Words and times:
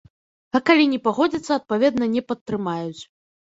А 0.55 0.61
калі 0.69 0.87
не 0.93 0.99
пагодзіцца, 1.07 1.51
адпаведна, 1.59 2.09
не 2.15 2.25
падтрымаюць. 2.31 3.01